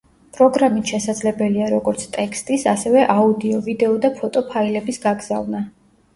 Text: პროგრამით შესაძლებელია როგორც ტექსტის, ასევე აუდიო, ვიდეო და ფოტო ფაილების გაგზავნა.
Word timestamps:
პროგრამით 0.35 0.93
შესაძლებელია 0.93 1.67
როგორც 1.73 2.05
ტექსტის, 2.15 2.65
ასევე 2.73 3.05
აუდიო, 3.17 3.61
ვიდეო 3.69 3.93
და 4.09 4.13
ფოტო 4.19 4.45
ფაილების 4.51 5.01
გაგზავნა. 5.07 5.65